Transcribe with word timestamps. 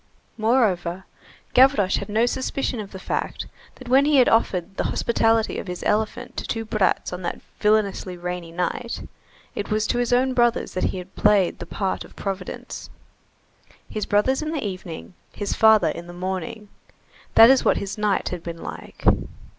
Moreover, 0.35 1.05
Gavroche 1.53 1.97
had 1.97 2.09
no 2.09 2.25
suspicion 2.25 2.79
of 2.79 2.91
the 2.91 2.97
fact 2.97 3.45
that 3.75 3.87
when 3.87 4.05
he 4.05 4.15
had 4.15 4.27
offered 4.27 4.75
the 4.77 4.85
hospitality 4.85 5.59
of 5.59 5.67
his 5.67 5.83
elephant 5.83 6.35
to 6.37 6.43
two 6.47 6.65
brats 6.65 7.13
on 7.13 7.21
that 7.21 7.39
villainously 7.59 8.17
rainy 8.17 8.51
night, 8.51 9.07
it 9.53 9.69
was 9.69 9.85
to 9.85 9.99
his 9.99 10.11
own 10.11 10.33
brothers 10.33 10.73
that 10.73 10.85
he 10.85 10.97
had 10.97 11.15
played 11.15 11.59
the 11.59 11.67
part 11.67 12.03
of 12.03 12.15
Providence. 12.15 12.89
His 13.87 14.07
brothers 14.07 14.41
in 14.41 14.49
the 14.51 14.65
evening, 14.65 15.13
his 15.33 15.53
father 15.53 15.89
in 15.89 16.07
the 16.07 16.13
morning; 16.13 16.69
that 17.35 17.51
is 17.51 17.63
what 17.63 17.77
his 17.77 17.95
night 17.95 18.29
had 18.29 18.41
been 18.41 18.63
like. 18.63 19.03